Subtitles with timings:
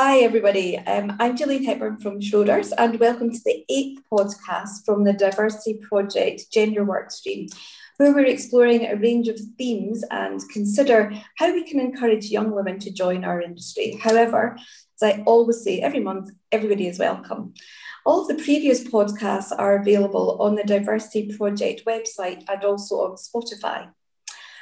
[0.00, 0.78] Hi, everybody.
[0.78, 5.80] Um, I'm Gillian Hepburn from Schroders, and welcome to the eighth podcast from the Diversity
[5.82, 7.52] Project Gender Workstream,
[7.96, 12.78] where we're exploring a range of themes and consider how we can encourage young women
[12.78, 13.98] to join our industry.
[14.00, 17.54] However, as I always say, every month, everybody is welcome.
[18.06, 23.16] All of the previous podcasts are available on the Diversity Project website and also on
[23.16, 23.88] Spotify.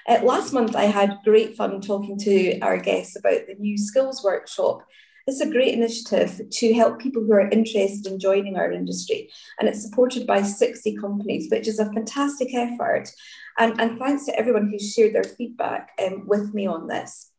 [0.09, 4.25] Uh, last month, I had great fun talking to our guests about the new skills
[4.25, 4.87] workshop
[5.27, 9.29] it's a great initiative to help people who are interested in joining our industry.
[9.59, 13.11] And it's supported by 60 companies, which is a fantastic effort.
[13.59, 17.33] And, and thanks to everyone who shared their feedback um, with me on this.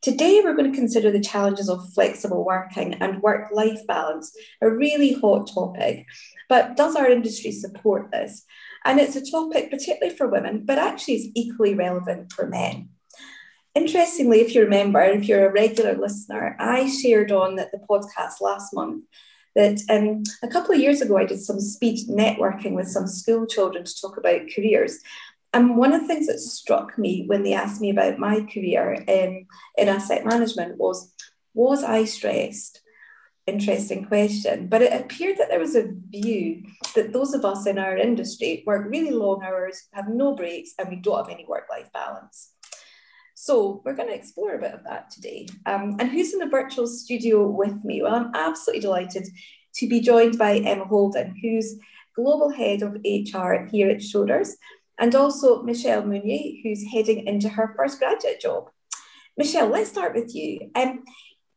[0.00, 4.68] Today, we're going to consider the challenges of flexible working and work life balance, a
[4.68, 6.06] really hot topic.
[6.48, 8.44] But does our industry support this?
[8.84, 12.88] And it's a topic particularly for women, but actually is equally relevant for men.
[13.74, 18.74] Interestingly, if you remember, if you're a regular listener, I shared on the podcast last
[18.74, 19.04] month
[19.54, 23.46] that um, a couple of years ago I did some speed networking with some school
[23.46, 24.98] children to talk about careers.
[25.54, 28.92] And one of the things that struck me when they asked me about my career
[29.06, 31.12] in, in asset management was,
[31.54, 32.80] was I stressed?
[33.46, 34.68] Interesting question.
[34.68, 36.62] But it appeared that there was a view
[36.94, 40.88] that those of us in our industry work really long hours, have no breaks, and
[40.88, 42.52] we don't have any work life balance.
[43.42, 45.48] So we're going to explore a bit of that today.
[45.66, 48.00] Um, and who's in the virtual studio with me?
[48.00, 49.26] Well, I'm absolutely delighted
[49.74, 51.74] to be joined by Emma Holden, who's
[52.14, 54.50] Global Head of HR here at Schroders,
[54.96, 58.70] and also Michelle Mounier, who's heading into her first graduate job.
[59.36, 60.70] Michelle, let's start with you.
[60.76, 61.02] Um,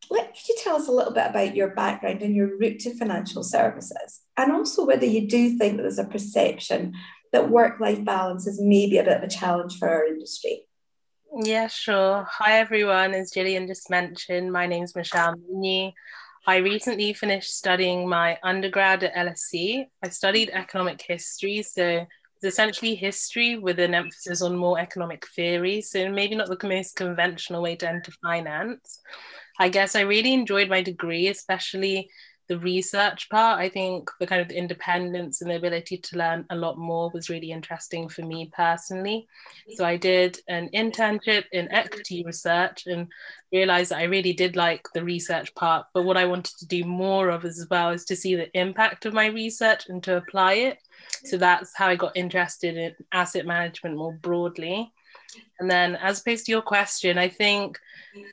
[0.09, 3.44] could you tell us a little bit about your background and your route to financial
[3.44, 4.22] services?
[4.38, 6.95] And also whether you do think that there's a perception
[7.31, 10.66] that work life balance is maybe a bit of a challenge for our industry?
[11.38, 12.25] Yeah, sure.
[12.30, 13.14] Hi, everyone.
[13.14, 15.91] As Gillian just mentioned, my name is Michelle Mounier.
[16.47, 19.85] I recently finished studying my undergrad at LSE.
[20.01, 25.81] I studied economic history, so it's essentially history with an emphasis on more economic theory.
[25.81, 29.01] So maybe not the most conventional way to enter finance.
[29.59, 32.09] I guess I really enjoyed my degree, especially
[32.47, 36.45] the research part, I think the kind of the independence and the ability to learn
[36.50, 39.28] a lot more was really interesting for me personally.
[39.75, 43.07] So I did an internship in equity research and
[43.51, 45.88] realized that I really did like the research part.
[45.94, 49.06] But what I wanted to do more of as well is to see the impact
[49.06, 50.77] of my research and to apply it.
[51.25, 54.91] So that's how I got interested in asset management more broadly.
[55.59, 57.79] And then, as opposed to your question, I think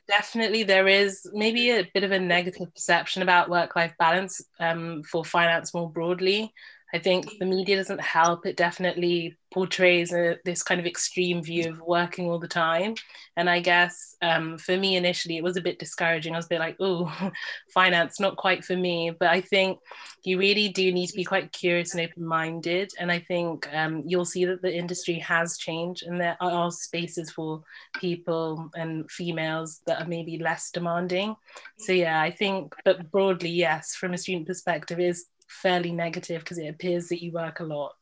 [0.07, 5.03] definitely there is maybe a bit of a negative perception about work life balance um,
[5.03, 6.53] for finance more broadly.
[6.93, 8.45] I think the media doesn't help.
[8.45, 12.93] It definitely portrays a, this kind of extreme view of working all the time.
[13.35, 16.33] And I guess um, for me initially, it was a bit discouraging.
[16.33, 17.11] I was a bit like, oh,
[17.73, 19.11] finance, not quite for me.
[19.19, 19.79] But I think
[20.23, 22.91] you really do need to be quite curious and open minded.
[22.99, 27.31] And I think um, you'll see that the industry has changed and there are spaces
[27.31, 27.63] for
[27.99, 31.35] people and females that are maybe less demanding.
[31.79, 35.25] So, yeah, I think, but broadly, yes, from a student perspective, is
[35.61, 37.95] fairly negative because it appears that you work a lot.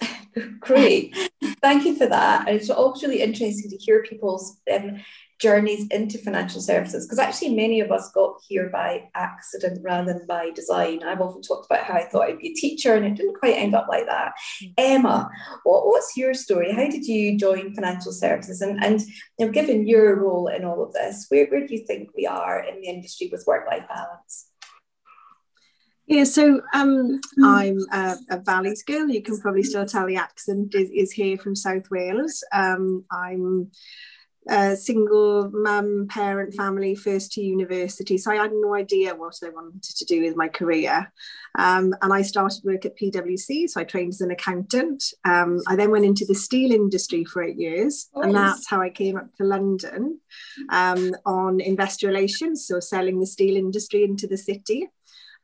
[0.60, 1.16] Great,
[1.62, 2.46] thank you for that.
[2.46, 5.00] And it's always really interesting to hear people's um,
[5.38, 10.26] journeys into financial services because actually many of us got here by accident rather than
[10.26, 11.02] by design.
[11.02, 13.56] I've often talked about how I thought I'd be a teacher and it didn't quite
[13.56, 14.32] end up like that.
[14.62, 14.74] Mm.
[14.78, 15.28] Emma,
[15.64, 16.72] what, what's your story?
[16.72, 18.62] How did you join financial services?
[18.62, 19.00] And, and
[19.38, 22.26] you know, given your role in all of this, where, where do you think we
[22.26, 24.48] are in the industry with work-life balance?
[26.06, 29.08] Yeah, so um, I'm a, a Valleys girl.
[29.08, 32.44] You can probably still tell the accent is, is here from South Wales.
[32.52, 33.72] Um, I'm
[34.48, 38.16] a single mum, parent, family, first to university.
[38.16, 41.12] So I had no idea what I wanted to do with my career.
[41.58, 43.68] Um, and I started work at PwC.
[43.68, 45.02] So I trained as an accountant.
[45.24, 48.08] Um, I then went into the steel industry for eight years.
[48.14, 50.20] And that's how I came up to London
[50.68, 52.66] um, on investor relations.
[52.66, 54.88] So selling the steel industry into the city.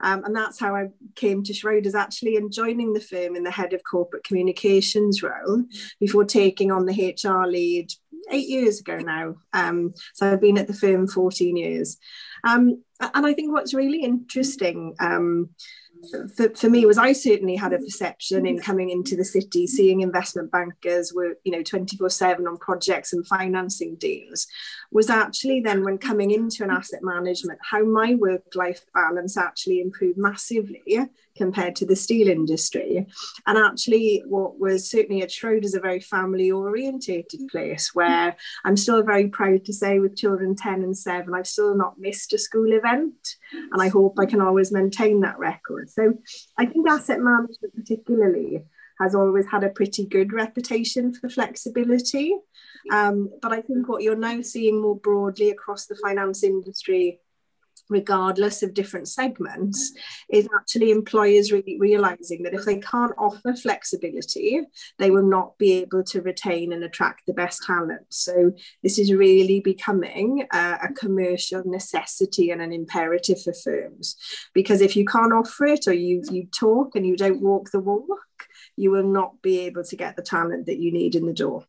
[0.03, 3.51] Um, and that's how I came to Schroders actually and joining the firm in the
[3.51, 5.65] head of corporate communications role
[6.01, 7.93] before taking on the HR lead
[8.31, 9.37] eight years ago now.
[9.53, 11.99] Um, so I've been at the firm 14 years.
[12.45, 15.51] Um, and I think what's really interesting um,
[16.37, 20.01] for, for me was I certainly had a perception in coming into the city, seeing
[20.01, 24.47] investment bankers were, you know, 24 7 on projects and financing deals,
[24.91, 29.81] was actually then when coming into an asset management, how my work life balance actually
[29.81, 30.83] improved massively
[31.37, 33.07] compared to the steel industry.
[33.47, 39.03] And actually, what was certainly at Schroders a very family orientated place where I'm still
[39.03, 42.73] very proud to say, with children 10 and 7, I've still not missed a school
[42.73, 43.37] event.
[43.73, 45.91] And I hope I can always maintain that record.
[45.91, 46.15] So
[46.59, 48.65] I think asset management, particularly,
[49.01, 52.37] has always had a pretty good reputation for flexibility.
[52.91, 57.21] Um, but I think what you're now seeing more broadly across the finance industry
[57.89, 60.37] regardless of different segments, mm-hmm.
[60.37, 64.61] is actually employers really realizing that if they can't offer flexibility,
[64.99, 68.07] they will not be able to retain and attract the best talent.
[68.11, 68.53] So,
[68.83, 74.17] this is really becoming a, a commercial necessity and an imperative for firms.
[74.55, 77.81] Because if you can't offer it, or you, you talk and you don't walk the
[77.81, 78.21] walk,
[78.77, 81.67] you will not be able to get the talent that you need in the door.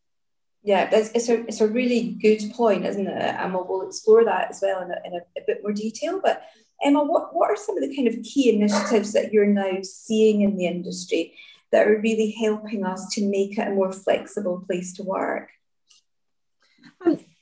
[0.63, 3.35] Yeah, it's, it's, a, it's a really good point, isn't it?
[3.37, 6.21] And we'll, we'll explore that as well in, a, in a, a, bit more detail.
[6.23, 6.41] But
[6.81, 10.41] Emma, what, what are some of the kind of key initiatives that you're now seeing
[10.41, 11.33] in the industry
[11.73, 15.49] that are really helping us to make it a more flexible place to work?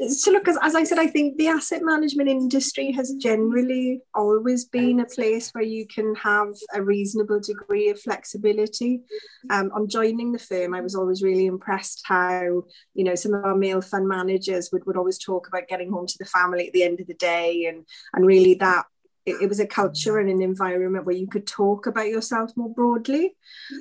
[0.07, 4.65] So look, as, as I said, I think the asset management industry has generally always
[4.65, 9.01] been a place where you can have a reasonable degree of flexibility.
[9.49, 12.63] Um, on joining the firm, I was always really impressed how,
[12.93, 16.07] you know, some of our male fund managers would, would always talk about getting home
[16.07, 18.85] to the family at the end of the day and, and really that
[19.25, 22.73] it, it, was a culture and an environment where you could talk about yourself more
[22.73, 23.35] broadly.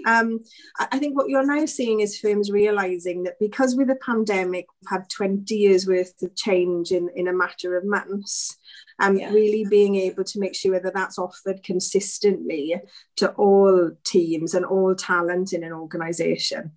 [0.06, 0.40] Um,
[0.78, 4.90] I think what you're now seeing is firms realizing that because with the pandemic, we've
[4.90, 8.56] had 20 years worth of change in, in a matter of months.
[9.02, 9.30] Um, yeah.
[9.30, 12.76] really being able to make sure that that's offered consistently
[13.16, 16.72] to all teams and all talent in an organization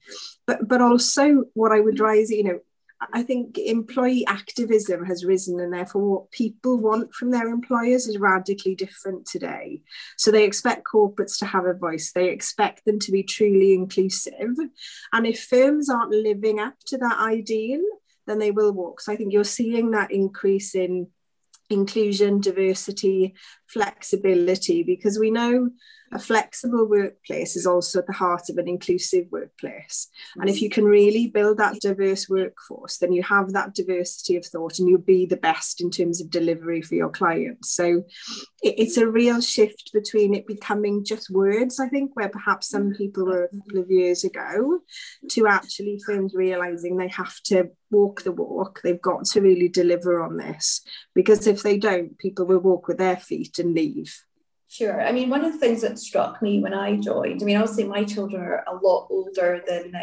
[0.48, 2.60] but but also what i would rise you know
[3.11, 8.17] I think employee activism has risen, and therefore, what people want from their employers is
[8.17, 9.81] radically different today.
[10.17, 14.55] So, they expect corporates to have a voice, they expect them to be truly inclusive.
[15.11, 17.81] And if firms aren't living up to that ideal,
[18.27, 19.01] then they will walk.
[19.01, 21.07] So, I think you're seeing that increase in
[21.69, 23.33] inclusion, diversity,
[23.67, 25.69] flexibility, because we know
[26.13, 30.07] a flexible workplace is also at the heart of an inclusive workplace.
[30.36, 30.62] And if mm.
[30.62, 34.88] you can really build that diverse workforce, then you have that diversity of thought and
[34.88, 37.71] you'll be the best in terms of delivery for your clients.
[37.71, 38.04] So
[38.62, 42.98] it's a real shift between it becoming just words, I think, where perhaps some mm.
[42.98, 44.80] people were a couple of years ago,
[45.31, 48.81] to actually firms realizing they have to walk the walk.
[48.83, 50.81] They've got to really deliver on this
[51.15, 54.24] because if they don't, people will walk with their feet and leave.
[54.74, 55.06] Sure.
[55.06, 57.84] I mean, one of the things that struck me when I joined, I mean, obviously
[57.84, 59.94] my children are a lot older than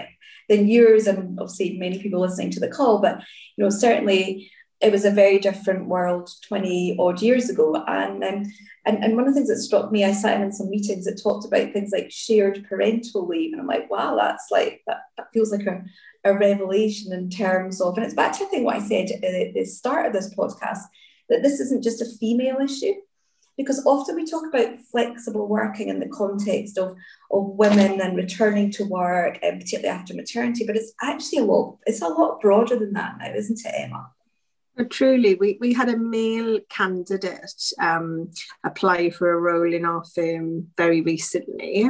[0.49, 3.19] than yours, and obviously many people listening to the call, but
[3.57, 4.49] you know, certainly
[4.81, 7.83] it was a very different world 20 odd years ago.
[7.89, 8.45] And, um,
[8.87, 11.21] and and one of the things that struck me, I sat in some meetings that
[11.21, 15.33] talked about things like shared parental leave, and I'm like, wow, that's like that, that
[15.33, 15.83] feels like a,
[16.23, 19.53] a revelation in terms of, and it's back to I think what I said at
[19.53, 20.83] the start of this podcast,
[21.29, 22.95] that this isn't just a female issue
[23.57, 26.97] because often we talk about flexible working in the context of,
[27.31, 31.79] of women and returning to work, and particularly after maternity, but it's actually a lot,
[31.87, 34.11] it's a lot broader than that now, isn't it, Emma?
[34.89, 38.31] Truly, we, we had a male candidate um,
[38.65, 41.85] apply for a role in our firm very recently.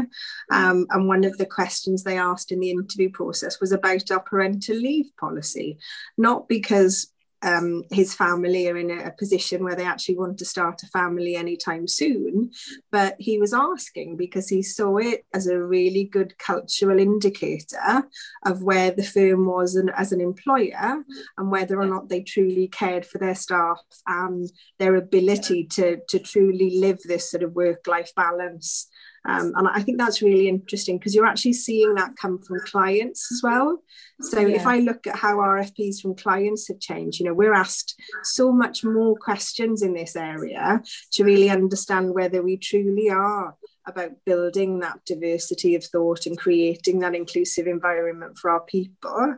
[0.50, 4.20] Um, and one of the questions they asked in the interview process was about our
[4.20, 5.78] parental leave policy,
[6.18, 7.12] not because
[7.42, 10.86] um, his family are in a, a, position where they actually want to start a
[10.88, 12.50] family anytime soon.
[12.90, 18.02] But he was asking because he saw it as a really good cultural indicator
[18.44, 21.02] of where the firm was an, as an employer
[21.38, 26.18] and whether or not they truly cared for their staff and their ability to, to
[26.18, 28.89] truly live this sort of work life balance
[29.28, 33.30] um, and I think that's really interesting because you're actually seeing that come from clients
[33.30, 33.82] as well.
[34.20, 34.56] So yeah.
[34.56, 38.50] if I look at how RFPs from clients have changed, you know, we're asked so
[38.50, 44.80] much more questions in this area to really understand whether we truly are about building
[44.80, 49.36] that diversity of thought and creating that inclusive environment for our people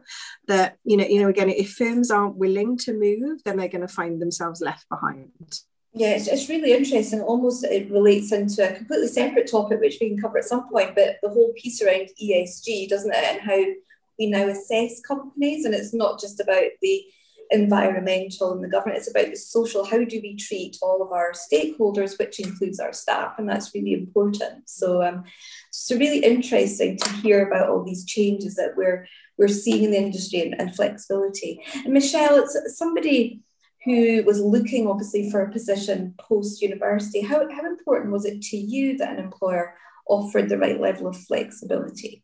[0.49, 3.87] that you know you know again if firms aren't willing to move then they're going
[3.87, 5.31] to find themselves left behind
[5.95, 7.21] yeah, it's, it's really interesting.
[7.21, 10.95] Almost it relates into a completely separate topic, which we can cover at some point,
[10.95, 13.25] but the whole piece around ESG, doesn't it?
[13.25, 13.63] And how
[14.19, 15.65] we now assess companies.
[15.65, 17.05] And it's not just about the
[17.51, 19.85] environmental and the government, it's about the social.
[19.85, 23.35] How do we treat all of our stakeholders, which includes our staff?
[23.39, 24.71] And that's really important.
[24.71, 25.25] So um,
[25.69, 29.07] it's really interesting to hear about all these changes that we're
[29.39, 31.61] we're seeing in the industry and, and flexibility.
[31.85, 33.41] And Michelle, it's somebody
[33.85, 38.57] who was looking obviously for a position post university, how, how important was it to
[38.57, 39.75] you that an employer
[40.09, 42.23] offered the right level of flexibility?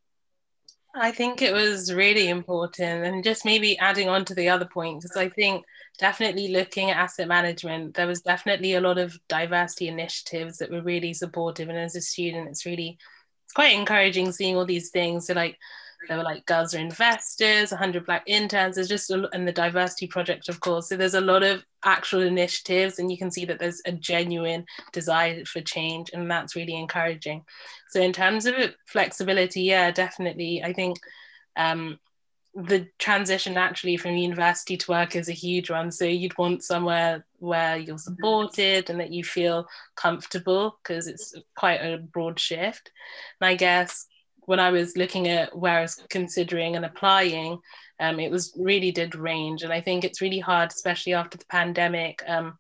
[0.95, 5.05] I think it was really important, and just maybe adding on to the other points,
[5.05, 5.65] because I think
[5.99, 10.83] definitely looking at asset management, there was definitely a lot of diversity initiatives that were
[10.83, 11.69] really supportive.
[11.69, 12.99] And as a student, it's really
[13.45, 15.27] it's quite encouraging seeing all these things.
[15.27, 15.59] So like
[16.07, 18.77] there were like girls are investors 100 black interns.
[18.77, 20.89] There's just a, and the diversity project of course.
[20.89, 24.65] So there's a lot of actual initiatives and you can see that there's a genuine
[24.93, 27.45] desire for change and that's really encouraging.
[27.91, 28.55] So in terms of
[28.87, 30.63] flexibility yeah definitely.
[30.63, 30.99] I think
[31.57, 31.99] um,
[32.55, 35.93] the transition actually from university to work is a huge one.
[35.93, 41.81] So you'd want somewhere where you're supported and that you feel comfortable because it's quite
[41.81, 42.91] a broad shift.
[43.41, 44.07] And I guess
[44.49, 47.59] when I was looking at where I was considering and applying,
[48.01, 49.63] um, it was really did range.
[49.63, 52.23] And I think it's really hard, especially after the pandemic.
[52.27, 52.57] Um,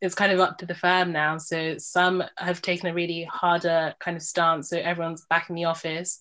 [0.00, 1.38] it's kind of up to the firm now.
[1.38, 4.70] So some have taken a really harder kind of stance.
[4.70, 6.20] So everyone's back in the office.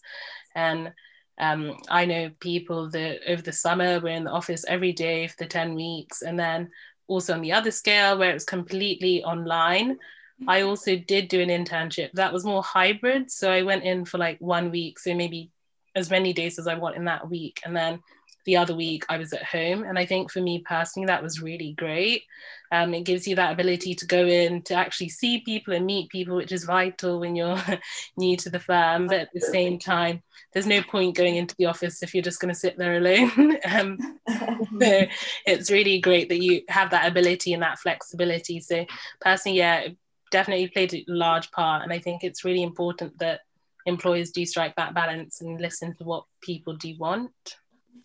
[0.55, 0.91] And
[1.37, 5.35] um, I know people that over the summer were in the office every day for
[5.37, 6.23] the 10 weeks.
[6.23, 6.71] And then
[7.05, 9.99] also on the other scale, where it was completely online.
[10.47, 13.31] I also did do an internship that was more hybrid.
[13.31, 15.51] So I went in for like one week, so maybe
[15.95, 17.61] as many days as I want in that week.
[17.65, 17.99] And then
[18.45, 19.83] the other week I was at home.
[19.83, 22.23] And I think for me personally, that was really great.
[22.71, 26.09] Um, it gives you that ability to go in to actually see people and meet
[26.09, 27.61] people, which is vital when you're
[28.17, 29.07] new to the firm.
[29.07, 32.41] But at the same time, there's no point going into the office if you're just
[32.41, 33.57] going to sit there alone.
[33.71, 33.97] um,
[34.27, 35.05] so
[35.45, 38.59] it's really great that you have that ability and that flexibility.
[38.59, 38.85] So
[39.21, 39.87] personally, yeah,
[40.33, 41.83] definitely played a large part.
[41.83, 43.41] And I think it's really important that
[43.85, 47.31] employers do strike that balance and listen to what people do want.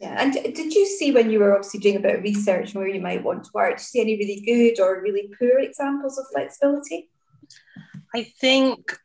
[0.01, 2.87] Yeah, and did you see when you were obviously doing a bit of research where
[2.87, 6.19] you might want to work, did you see any really good or really poor examples
[6.19, 7.11] of flexibility?
[8.15, 8.97] I think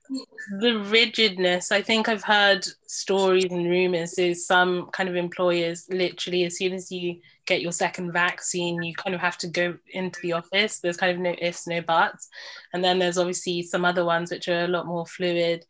[0.60, 6.44] the rigidness, I think I've heard stories and rumors is some kind of employers literally
[6.44, 10.20] as soon as you get your second vaccine, you kind of have to go into
[10.22, 10.80] the office.
[10.80, 12.30] There's kind of no ifs, no buts.
[12.74, 15.66] And then there's obviously some other ones which are a lot more fluid.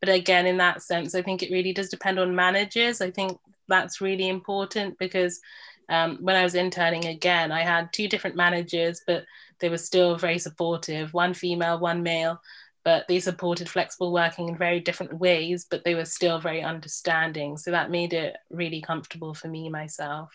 [0.00, 3.00] But again, in that sense, I think it really does depend on managers.
[3.00, 5.40] I think that's really important because
[5.88, 9.24] um, when I was interning again, I had two different managers, but
[9.58, 12.40] they were still very supportive one female, one male
[12.88, 17.58] but they supported flexible working in very different ways, but they were still very understanding.
[17.58, 20.32] So that made it really comfortable for me myself.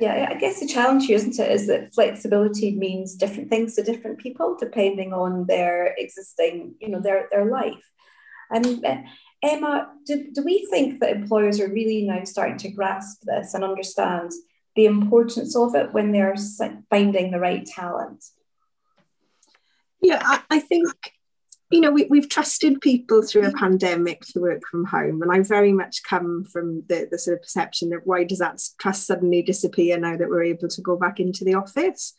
[0.00, 3.82] Yeah, I guess the challenge here, isn't it, is that flexibility means different things to
[3.82, 7.84] different people depending on their existing, you know, their, their life.
[8.50, 8.96] And uh,
[9.42, 13.62] Emma, do, do we think that employers are really now starting to grasp this and
[13.62, 14.32] understand
[14.74, 16.36] the importance of it when they're
[16.88, 18.24] finding the right talent?
[20.00, 20.94] Yeah, I, I think
[21.70, 25.22] you know, we, we've trusted people through a pandemic to work from home.
[25.22, 28.60] And I very much come from the, the sort of perception of why does that
[28.78, 32.14] trust suddenly disappear now that we're able to go back into the office?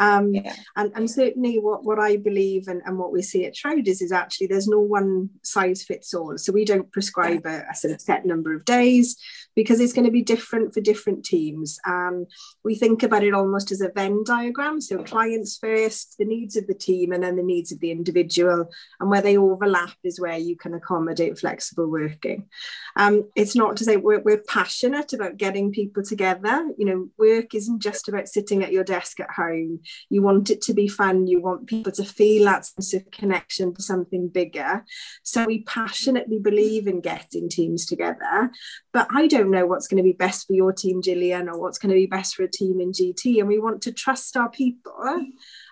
[0.00, 0.54] Um, yeah.
[0.76, 4.12] and, and certainly what, what I believe and, and what we see at Schroders is
[4.12, 6.38] actually there's no one size fits all.
[6.38, 9.16] So we don't prescribe a, a sort of set number of days
[9.54, 11.78] because it's going to be different for different teams.
[11.86, 12.26] Um,
[12.64, 14.80] we think about it almost as a Venn diagram.
[14.80, 18.70] So clients first, the needs of the team, and then the needs of the individual.
[19.00, 22.48] And where they overlap is where you can accommodate flexible working.
[22.96, 26.70] Um, it's not to say we're, we're passionate about getting people together.
[26.78, 30.60] You know, work isn't just about sitting at your desk at home you want it
[30.60, 34.84] to be fun you want people to feel that sense of connection to something bigger
[35.22, 38.50] so we passionately believe in getting teams together
[38.92, 41.78] but i don't know what's going to be best for your team gillian or what's
[41.78, 44.50] going to be best for a team in gt and we want to trust our
[44.50, 44.92] people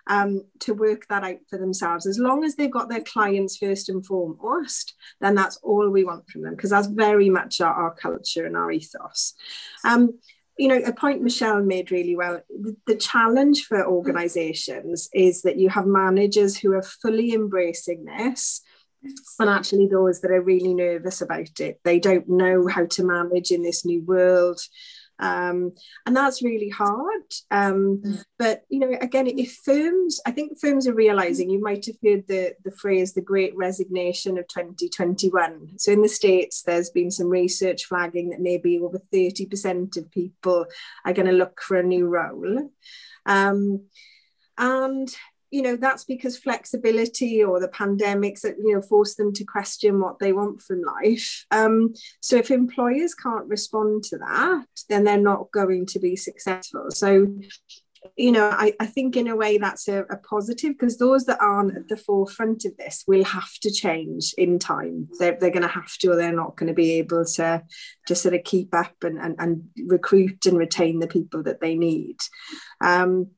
[0.09, 2.07] um, to work that out for themselves.
[2.07, 6.29] As long as they've got their clients first and foremost, then that's all we want
[6.29, 9.35] from them because that's very much our, our, culture and our ethos.
[9.85, 10.19] Um,
[10.59, 12.41] you know, a point Michelle made really well.
[12.87, 18.61] The, challenge for organizations is that you have managers who are fully embracing this
[19.39, 21.81] and actually those that are really nervous about it.
[21.85, 24.61] They don't know how to manage in this new world.
[25.21, 25.73] Um,
[26.07, 27.23] and that's really hard.
[27.51, 28.23] Um, mm.
[28.39, 31.51] But you know, again, if firms, I think firms are realizing.
[31.51, 36.09] You might have heard the the phrase "the Great Resignation of 2021." So in the
[36.09, 40.67] states, there's been some research flagging that maybe over 30% of people
[41.05, 42.71] are going to look for a new role.
[43.27, 43.85] Um,
[44.57, 45.15] and
[45.51, 50.01] you know that's because flexibility or the pandemics that you know force them to question
[50.01, 55.19] what they want from life um, so if employers can't respond to that then they're
[55.19, 57.27] not going to be successful so
[58.17, 61.41] you know, I, I think in a way that's a, a positive because those that
[61.41, 65.09] aren't at the forefront of this will have to change in time.
[65.19, 67.63] They're, they're going to have to, or they're not going to be able to,
[68.07, 71.75] just sort of keep up and, and, and recruit and retain the people that they
[71.75, 72.17] need.
[72.81, 73.31] Um,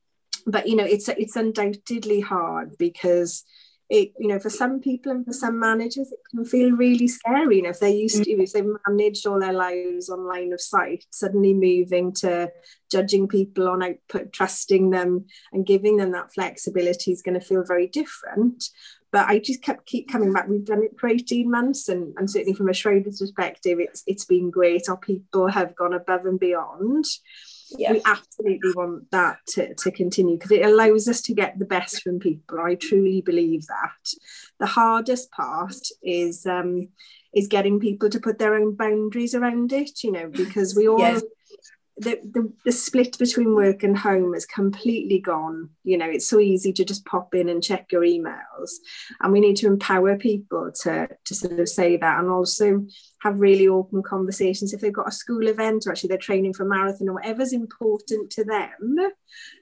[0.51, 3.45] but you know, it's it's undoubtedly hard because
[3.91, 7.57] it, you know, for some people and for some managers, it can feel really scary.
[7.57, 8.41] You know, if they're used to, mm-hmm.
[8.41, 12.53] if they've managed all their lives on line of sight, suddenly moving to
[12.91, 17.65] judging people on output, trusting them, and giving them that flexibility is going to feel
[17.65, 18.63] very different.
[19.11, 20.47] But I just kept keep coming back.
[20.47, 24.25] We've done it for 18 months, and, and certainly from a Schroders perspective, it's it's
[24.25, 24.89] been great.
[24.89, 27.07] Our people have gone above and beyond
[27.79, 27.93] yeah.
[27.93, 32.03] we absolutely want that to, to continue because it allows us to get the best
[32.03, 32.61] from people.
[32.61, 34.15] I truly believe that.
[34.59, 36.89] The hardest part is um
[37.33, 40.99] is getting people to put their own boundaries around it you know because we all
[40.99, 41.23] yes
[42.01, 45.69] the, the, the split between work and home is completely gone.
[45.85, 48.71] You know, it's so easy to just pop in and check your emails.
[49.21, 52.87] And we need to empower people to, to sort of say that and also
[53.21, 54.73] have really open conversations.
[54.73, 58.31] If they've got a school event or actually they're training for marathon or whatever's important
[58.31, 58.97] to them,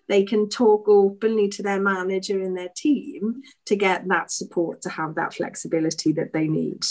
[0.06, 4.90] they can talk openly to their manager and their team to get that support to
[4.90, 6.84] have that flexibility that they need.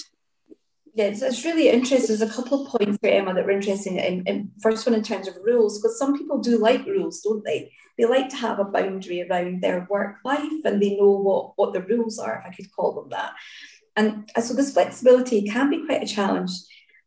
[0.98, 2.08] Yeah, it's, it's really interesting.
[2.08, 4.00] There's a couple of points here, Emma, that were interesting.
[4.00, 7.46] And, and first one in terms of rules, because some people do like rules, don't
[7.46, 7.72] they?
[8.00, 11.74] They like to have a boundary around their work life and they know what, what
[11.74, 13.34] the rules are, if I could call them that.
[13.96, 16.50] And, and so this flexibility can be quite a challenge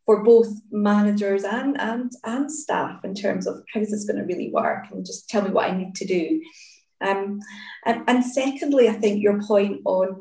[0.07, 4.25] for both managers and, and, and staff in terms of how is this going to
[4.25, 6.41] really work and just tell me what I need to do.
[7.01, 7.41] Um,
[7.85, 10.21] and, and secondly, I think your point on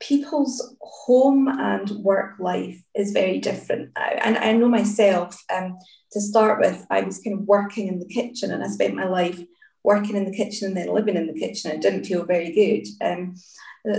[0.00, 3.90] people's home and work life is very different.
[3.96, 5.78] And I know myself, um,
[6.12, 9.06] to start with, I was kind of working in the kitchen and I spent my
[9.06, 9.40] life
[9.84, 11.70] working in the kitchen and then living in the kitchen.
[11.70, 12.86] It didn't feel very good.
[13.04, 13.34] Um,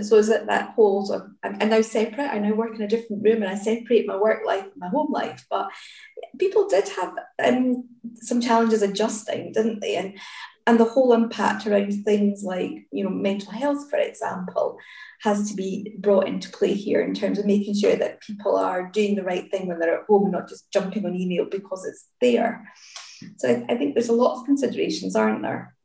[0.04, 2.30] so is it that whole sort of, I'm, I'm now separate.
[2.30, 4.90] I now work in a different room and I separate my work life and my
[4.90, 5.46] home life.
[5.50, 5.70] But
[6.38, 7.14] people did have
[7.44, 9.96] um, some challenges adjusting, didn't they?
[9.96, 10.18] And
[10.70, 14.78] and the whole impact around things like you know mental health, for example,
[15.22, 18.90] has to be brought into play here in terms of making sure that people are
[18.92, 21.86] doing the right thing when they're at home and not just jumping on email because
[21.86, 22.72] it's there.
[23.38, 25.76] So I, I think there's a lot of considerations, aren't there?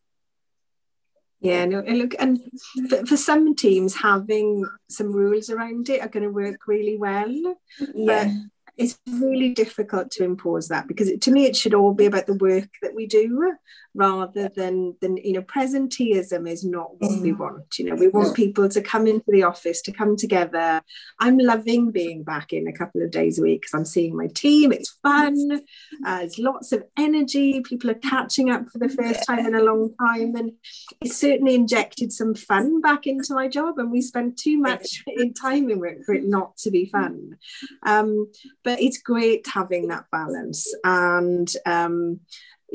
[1.40, 2.40] Yeah, no, look, and
[2.88, 7.56] for, for, some teams, having some rules around it are going to work really well.
[7.94, 8.06] Yeah.
[8.06, 8.28] But
[8.76, 12.26] it's really difficult to impose that because it, to me it should all be about
[12.26, 13.54] the work that we do
[13.94, 17.38] rather than than you know presenteeism is not what we mm.
[17.38, 17.94] want you know.
[17.94, 20.83] We want people to come into the office to come together.
[21.20, 24.26] I'm loving being back in a couple of days a week because i'm seeing my
[24.28, 25.62] team it's fun
[26.07, 29.62] uh, there's lots of energy people are catching up for the first time in a
[29.62, 30.52] long time and
[31.00, 35.33] it certainly injected some fun back into my job and we spend too much in
[35.33, 37.37] time in work for it not to be fun.
[37.85, 38.30] Um,
[38.62, 42.20] but it's great having that balance and um,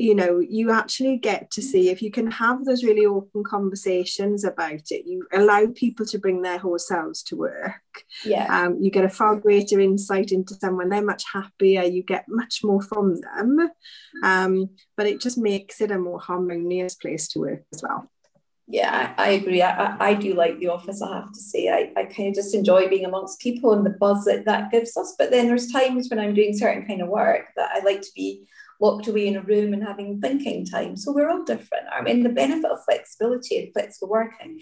[0.00, 4.44] you know you actually get to see if you can have those really open conversations
[4.44, 7.82] about it you allow people to bring their whole selves to work
[8.24, 12.24] yeah um, you get a far greater insight into someone they're much happier you get
[12.28, 13.70] much more from them
[14.24, 18.10] um, but it just makes it a more harmonious place to work as well
[18.72, 19.60] yeah, I, I agree.
[19.62, 21.68] I, I, do like the office, I have to say.
[21.68, 24.96] I, I kind of just enjoy being amongst people and the buzz that that gives
[24.96, 25.16] us.
[25.18, 28.10] But then there's times when I'm doing certain kind of work that I like to
[28.14, 28.46] be
[28.80, 30.96] locked away in a room and having thinking time.
[30.96, 31.86] So we're all different.
[31.92, 34.60] I mean, the benefit of flexibility and flexible working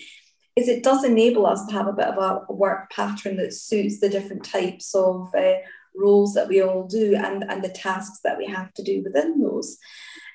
[0.57, 4.00] is it does enable us to have a bit of a work pattern that suits
[4.00, 5.54] the different types of uh,
[5.94, 9.40] roles that we all do and, and the tasks that we have to do within
[9.40, 9.78] those.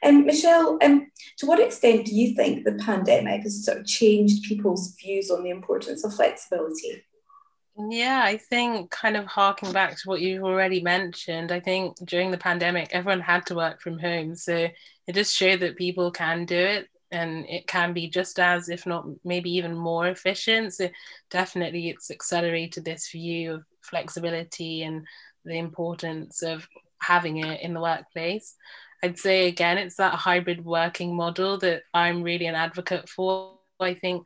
[0.02, 4.44] And Michelle, um, to what extent do you think the pandemic has sort of changed
[4.44, 7.04] people's views on the importance of flexibility?
[7.78, 12.30] Yeah, I think kind of harking back to what you've already mentioned, I think during
[12.30, 14.36] the pandemic, everyone had to work from home.
[14.36, 14.54] So
[15.08, 18.86] it just showed that people can do it and it can be just as, if
[18.86, 20.74] not maybe even more efficient.
[20.74, 20.90] So
[21.32, 25.06] definitely it's accelerated this view of flexibility and
[25.44, 26.68] the importance of
[27.02, 28.56] having it in the workplace.
[29.04, 33.58] I'd say again, it's that hybrid working model that I'm really an advocate for.
[33.80, 34.26] I think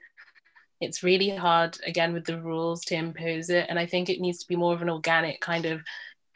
[0.80, 3.66] it's really hard again with the rules to impose it.
[3.70, 5.82] And I think it needs to be more of an organic kind of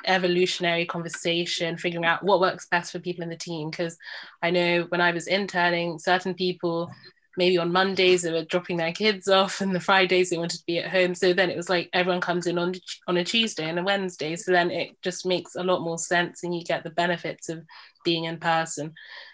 [0.06, 3.70] evolutionary conversation, figuring out what works best for people in the team.
[3.70, 3.98] Because
[4.42, 6.92] I know when I was interning, certain people
[7.38, 10.66] maybe on Mondays they were dropping their kids off, and the Fridays they wanted to
[10.66, 11.16] be at home.
[11.16, 12.74] So then it was like everyone comes in on
[13.08, 14.36] on a Tuesday and a Wednesday.
[14.36, 17.64] So then it just makes a lot more sense, and you get the benefits of
[18.04, 18.94] being in person.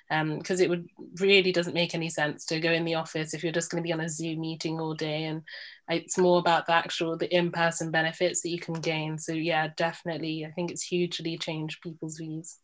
[0.09, 0.87] Because um, it would
[1.19, 3.85] really doesn't make any sense to go in the office if you're just going to
[3.85, 5.41] be on a Zoom meeting all day, and
[5.89, 9.17] it's more about the actual the in person benefits that you can gain.
[9.17, 12.57] So yeah, definitely, I think it's hugely changed people's views.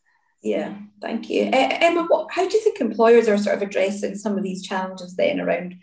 [0.44, 1.48] Yeah, thank you.
[1.50, 5.16] Emma, what, how do you think employers are sort of addressing some of these challenges
[5.16, 5.76] then around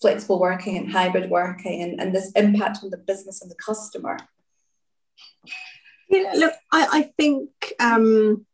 [0.00, 4.16] flexible working and hybrid working and, and this impact on the business and the customer?
[6.08, 8.46] Yeah, look, I, I think um,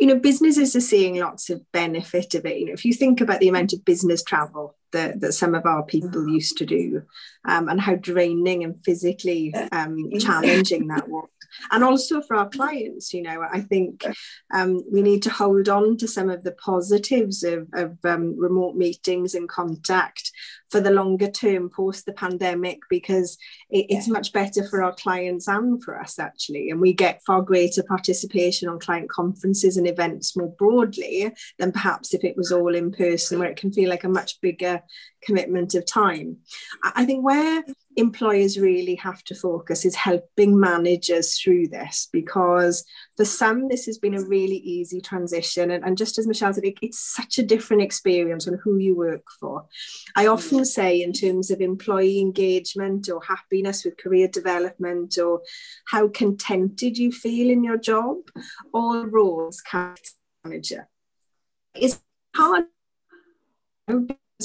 [0.00, 2.58] you know businesses are seeing lots of benefit of it.
[2.58, 5.66] You know, if you think about the amount of business travel that, that some of
[5.66, 7.02] our people used to do
[7.44, 11.28] um, and how draining and physically um, challenging that was
[11.70, 14.04] and also for our clients you know i think
[14.54, 18.76] um, we need to hold on to some of the positives of, of um, remote
[18.76, 20.30] meetings and contact
[20.72, 23.36] for the longer term post the pandemic because
[23.70, 26.70] it, it's much better for our clients and for us actually.
[26.70, 32.14] And we get far greater participation on client conferences and events more broadly than perhaps
[32.14, 34.80] if it was all in person where it can feel like a much bigger
[35.22, 36.38] commitment of time.
[36.82, 37.62] I think where
[37.96, 42.84] employers really have to focus is helping managers through this because
[43.16, 45.70] for some this has been a really easy transition.
[45.70, 48.96] And, and just as michelle said it, it's such a different experience on who you
[48.96, 49.66] work for.
[50.16, 55.42] I often say in terms of employee engagement or happiness with career development or
[55.86, 58.16] how contented you feel in your job
[58.72, 59.94] all roles can
[60.44, 60.88] manager
[61.74, 62.00] it's
[62.34, 62.64] hard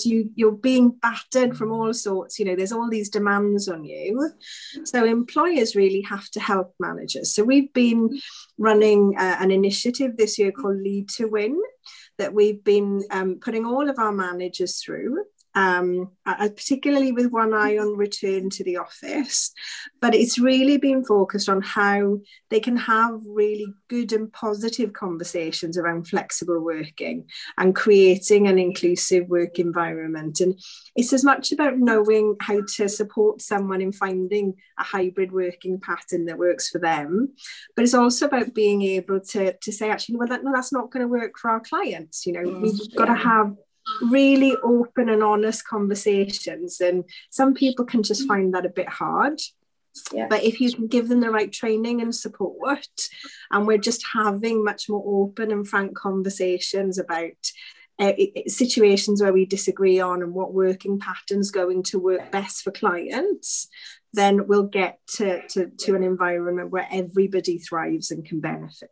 [0.05, 4.31] you you're being battered from all sorts you know there's all these demands on you.
[4.83, 7.33] So employers really have to help managers.
[7.33, 8.19] So we've been
[8.57, 11.59] running uh, an initiative this year called lead to win
[12.17, 15.23] that we've been um, putting all of our managers through
[15.57, 19.51] um, particularly with one eye on return to the office.
[19.99, 22.19] But it's really been focused on how
[22.51, 27.25] they can have really good and positive conversations around flexible working
[27.57, 30.41] and creating an inclusive work environment.
[30.41, 30.59] And
[30.95, 36.25] it's as much about knowing how to support someone in finding a hybrid working pattern
[36.25, 37.33] that works for them,
[37.75, 40.91] but it's also about being able to, to say, actually, well, that, no, that's not
[40.91, 42.27] going to work for our clients.
[42.27, 43.55] You know, mm, we've got to have
[44.01, 46.79] really open and honest conversations.
[46.81, 49.39] And some people can just find that a bit hard.
[50.13, 50.27] Yeah.
[50.29, 52.87] But if you can give them the right training and support,
[53.51, 57.31] and we're just having much more open and frank conversations about
[57.99, 58.13] uh,
[58.45, 63.67] situations where we disagree on and what working patterns going to work best for clients,
[64.13, 68.89] then we'll get to, to, to an environment where everybody thrives and can benefit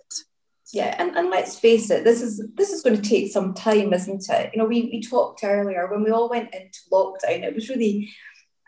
[0.73, 3.93] yeah and, and let's face it this is this is going to take some time
[3.93, 4.51] isn't it?
[4.53, 8.09] You know we, we talked earlier when we all went into lockdown it was really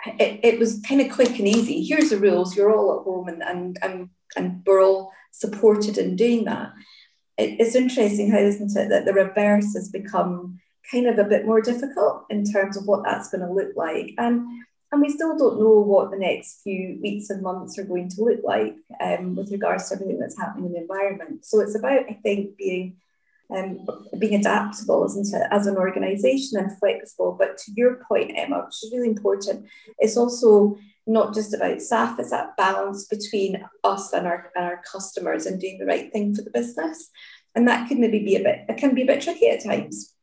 [0.06, 1.84] it, it was kind of quick and easy.
[1.84, 6.16] Here's the rules you're all at home and and and, and we're all supported in
[6.16, 6.72] doing that.
[7.38, 10.60] It, it's interesting how isn't it that the reverse has become
[10.92, 14.14] kind of a bit more difficult in terms of what that's going to look like.
[14.18, 14.48] And
[14.92, 18.24] and we still don't know what the next few weeks and months are going to
[18.24, 21.46] look like um, with regards to everything that's happening in the environment.
[21.46, 22.98] So it's about, I think, being
[23.50, 23.88] um,
[24.20, 27.36] being adaptable, isn't it, as an organisation and flexible.
[27.38, 29.68] But to your point, Emma, which is really important,
[30.00, 34.82] it's also not just about staff; it's that balance between us and our and our
[34.90, 37.10] customers and doing the right thing for the business.
[37.56, 40.14] And that can maybe be a bit, it can be a bit tricky at times.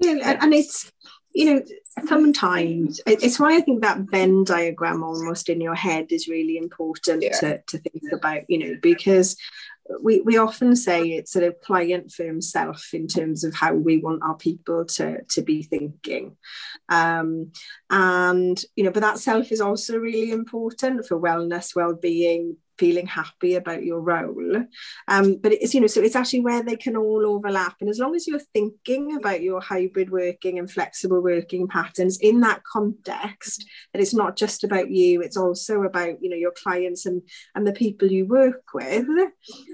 [0.00, 0.90] Yeah, and it's
[1.38, 1.62] you know,
[2.06, 7.22] sometimes it's why I think that Venn diagram almost in your head is really important
[7.22, 7.38] yeah.
[7.40, 9.36] to, to think about, you know, because
[10.02, 13.98] we, we often say it's sort of client firm self in terms of how we
[13.98, 16.36] want our people to, to be thinking.
[16.88, 17.52] Um,
[17.88, 23.54] and, you know, but that self is also really important for wellness, well-being, feeling happy
[23.54, 24.64] about your role.
[25.08, 27.76] Um, but it's, you know, so it's actually where they can all overlap.
[27.80, 32.40] And as long as you're thinking about your hybrid working and flexible working patterns in
[32.40, 37.06] that context, that it's not just about you, it's also about, you know, your clients
[37.06, 37.22] and,
[37.54, 39.06] and the people you work with,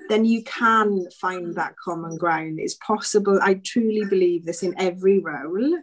[0.08, 2.58] then you can find that common ground.
[2.58, 3.38] It's possible.
[3.42, 5.78] I truly believe this in every role.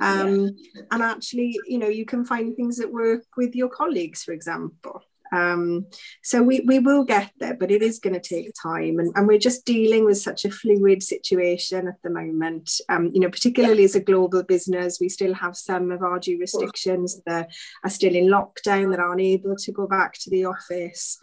[0.00, 0.82] Um, yeah.
[0.90, 5.02] And actually, you know, you can find things that work with your colleagues, for example.
[5.32, 5.86] Um,
[6.22, 8.98] so we, we will get there, but it is going to take time.
[8.98, 12.80] And, and we're just dealing with such a fluid situation at the moment.
[12.88, 17.20] Um, you know, particularly as a global business, we still have some of our jurisdictions
[17.26, 17.50] that
[17.84, 21.18] are still in lockdown that aren't able to go back to the office.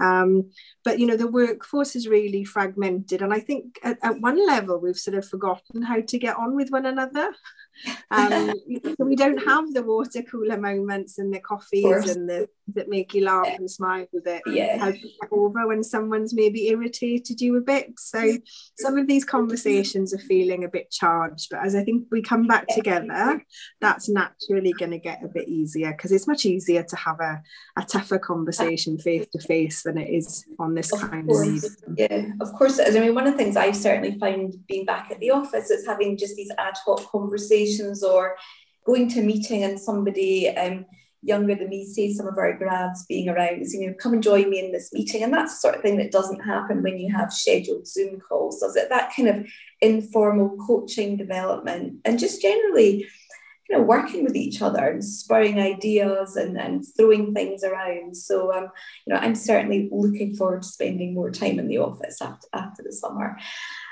[0.00, 0.50] Um,
[0.84, 3.22] but you know, the workforce is really fragmented.
[3.22, 6.56] And I think at, at one level, we've sort of forgotten how to get on
[6.56, 7.30] with one another.
[8.10, 8.52] Um,
[8.98, 13.24] we don't have the water cooler moments and the coffees and the that make you
[13.24, 14.76] laugh and smile that yeah.
[14.76, 17.92] help you get over when someone's maybe irritated you a bit.
[17.98, 18.36] So
[18.78, 22.46] some of these conversations are feeling a bit charged, but as I think we come
[22.46, 23.44] back together,
[23.80, 27.42] that's naturally going to get a bit easier because it's much easier to have a,
[27.76, 31.64] a tougher conversation face to face than it is on this of kind course.
[31.64, 32.78] of Yeah, of course.
[32.78, 35.86] I mean, one of the things I've certainly found being back at the office is
[35.86, 38.36] having just these ad hoc conversations or
[38.84, 40.86] going to a meeting and somebody um,
[41.22, 44.22] younger than me, say some of our grads being around, saying, you know, come and
[44.22, 45.22] join me in this meeting.
[45.22, 48.60] And that's the sort of thing that doesn't happen when you have scheduled Zoom calls,
[48.60, 48.88] does it?
[48.88, 49.46] That kind of
[49.80, 53.06] informal coaching development and just generally,
[53.68, 58.16] you know, working with each other and spurring ideas and, and throwing things around.
[58.16, 58.68] So, um,
[59.06, 62.82] you know, I'm certainly looking forward to spending more time in the office after, after
[62.82, 63.36] the summer.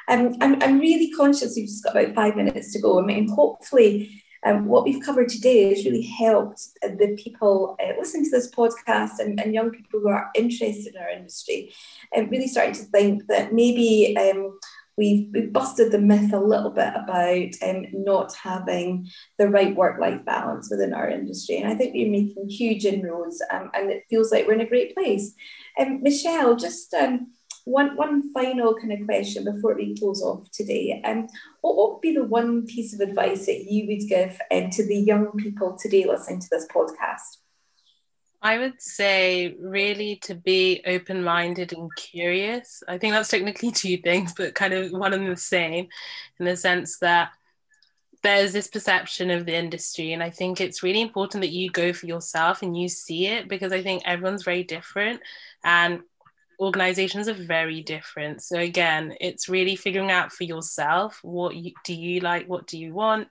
[0.09, 2.99] Um, I'm, I'm really conscious we've just got about five minutes to go.
[2.99, 8.25] I mean, hopefully, um, what we've covered today has really helped the people uh, listening
[8.25, 11.75] to this podcast and, and, young people who are interested in our industry
[12.14, 14.57] and really starting to think that maybe um,
[14.97, 20.25] we've, we've busted the myth a little bit about um, not having the right work-life
[20.25, 21.57] balance within our industry.
[21.57, 24.68] And I think we're making huge inroads um, and it feels like we're in a
[24.68, 25.35] great place.
[25.79, 27.33] Um, Michelle, just um,
[27.68, 31.02] one, one final kind of question before we close off today.
[31.04, 31.28] Um,
[31.61, 34.96] what, would be the one piece of advice that you would give um, to the
[34.96, 37.38] young people today listening to this podcast?
[38.40, 42.83] I would say really to be open minded and curious.
[42.88, 45.88] I think that's technically two things, but kind of one and the same
[46.38, 47.33] in the sense that
[48.22, 50.12] there's this perception of the industry.
[50.12, 53.46] And I think it's really important that you go for yourself and you see it
[53.46, 55.20] because I think everyone's very different.
[55.62, 56.00] And
[56.59, 58.42] organizations are very different.
[58.42, 62.79] So again it's really figuring out for yourself what you, do you like what do
[62.79, 63.29] you want?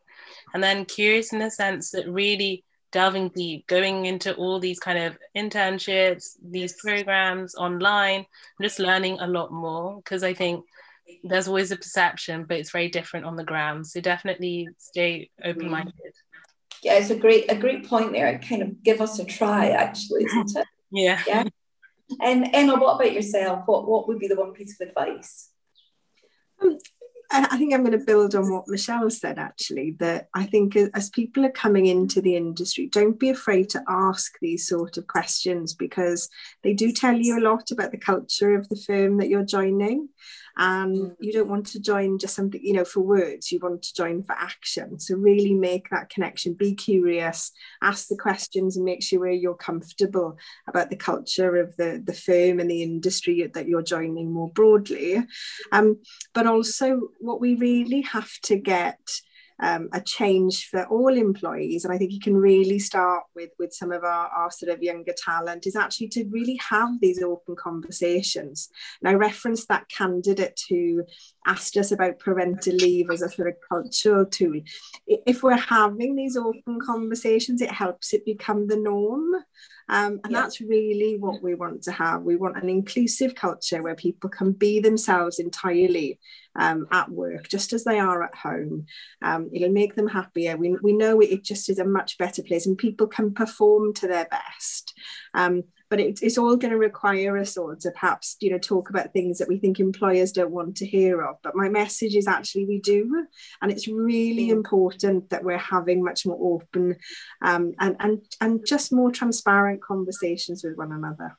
[0.53, 4.97] And then curious in the sense that really delving deep going into all these kind
[4.97, 8.25] of internships these programs online
[8.61, 10.63] just learning a lot more because i think
[11.23, 13.87] there's always a perception but it's very different on the ground.
[13.87, 15.93] So definitely stay open-minded.
[16.83, 18.39] Yeah it's a great a great point there.
[18.39, 20.67] Kind of give us a try actually isn't it?
[20.89, 21.21] Yeah.
[21.27, 21.43] Yeah
[22.21, 23.63] and Emma, what about yourself?
[23.65, 25.51] What what would be the one piece of advice?
[26.61, 26.77] Um,
[27.29, 31.09] I think I'm going to build on what Michelle said actually, that I think as
[31.09, 35.73] people are coming into the industry, don't be afraid to ask these sort of questions
[35.73, 36.29] because
[36.63, 40.09] they do tell you a lot about the culture of the firm that you're joining.
[40.59, 41.15] And mm.
[41.19, 43.51] you don't want to join just something you know for words.
[43.51, 44.99] You want to join for action.
[44.99, 46.55] So really make that connection.
[46.55, 47.51] Be curious.
[47.81, 50.37] Ask the questions and make sure you're comfortable
[50.67, 55.23] about the culture of the the firm and the industry that you're joining more broadly.
[55.71, 56.01] Um,
[56.33, 58.99] but also what we really have to get
[59.59, 61.83] um, a change for all employees.
[61.83, 64.83] And I think you can really start with, with some of our, our sort of
[64.83, 68.69] younger talent is actually to really have these open conversations.
[69.01, 71.03] And I referenced that candidate who
[71.45, 74.61] asked us about parental leave as a sort of cultural tool.
[75.07, 79.31] If we're having these open conversations, it helps it become the norm.
[79.89, 80.41] Um, and yeah.
[80.41, 82.21] that's really what we want to have.
[82.23, 86.19] We want an inclusive culture where people can be themselves entirely
[86.55, 88.85] um, at work, just as they are at home.
[89.21, 90.57] Um, it'll make them happier.
[90.57, 94.07] We, we know it just is a much better place and people can perform to
[94.07, 94.86] their best.
[95.33, 98.89] Um, but it, it's all going to require us all to perhaps you know talk
[98.89, 101.37] about things that we think employers don't want to hear of.
[101.43, 103.25] But my message is actually we do
[103.61, 104.51] and it's really mm.
[104.51, 106.97] important that we're having much more open
[107.41, 111.37] um, and and and just more transparent conversations with one another.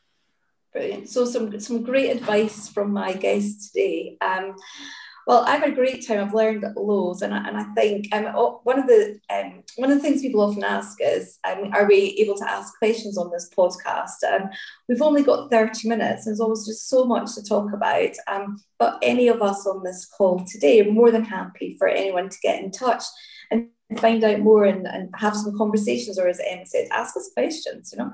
[0.72, 1.08] Brilliant.
[1.08, 4.16] So some some great advice from my guests today.
[4.20, 4.54] Um,
[5.28, 6.20] well, I've had a great time.
[6.20, 8.24] I've learned loads, and I, and I think um,
[8.64, 12.16] one of the um, one of the things people often ask is, um, are we
[12.18, 14.24] able to ask questions on this podcast?
[14.26, 14.48] Um,
[14.88, 18.12] we've only got thirty minutes, and there's always just so much to talk about.
[18.26, 22.30] Um, but any of us on this call today are more than happy for anyone
[22.30, 23.04] to get in touch
[23.50, 27.30] and find out more and, and have some conversations, or as Emma said, ask us
[27.34, 27.92] questions.
[27.92, 28.12] You know,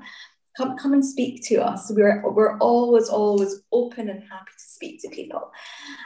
[0.57, 1.91] come come and speak to us.
[1.93, 5.51] We're we're always always open and happy to speak to people.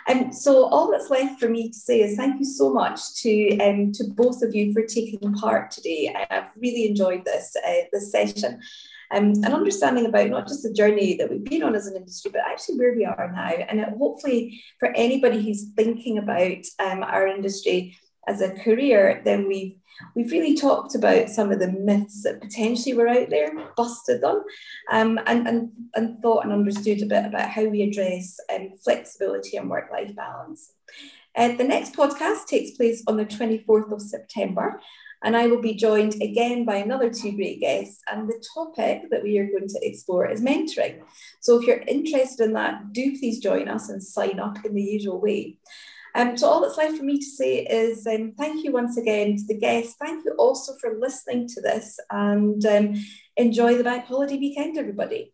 [0.07, 3.57] And so all that's left for me to say is thank you so much to
[3.59, 6.15] um, to both of you for taking part today.
[6.29, 8.59] I've really enjoyed this uh, this session.
[9.12, 12.29] Um, and understanding about not just the journey that we've been on as an industry,
[12.31, 13.65] but actually where we are now.
[13.67, 17.97] And hopefully, for anybody who's thinking about um, our industry
[18.29, 19.75] as a career, then we've
[20.15, 24.43] we've really talked about some of the myths that potentially were out there, busted them,
[24.91, 29.57] um, and, and, and thought and understood a bit about how we address um, flexibility
[29.57, 30.71] and work life balance.
[31.35, 34.79] Uh, the next podcast takes place on the 24th of September,
[35.23, 38.01] and I will be joined again by another two great guests.
[38.11, 41.01] And the topic that we are going to explore is mentoring.
[41.41, 44.81] So if you're interested in that, do please join us and sign up in the
[44.81, 45.57] usual way.
[46.15, 49.38] Um, so all that's left for me to say is um, thank you once again
[49.38, 49.95] to the guests.
[50.00, 52.95] Thank you also for listening to this and um,
[53.38, 55.34] enjoy the bank holiday weekend, everybody.